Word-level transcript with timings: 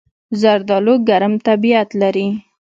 زردالو 0.41 0.95
ګرم 1.09 1.33
طبیعت 1.47 1.89
لري. 2.01 2.27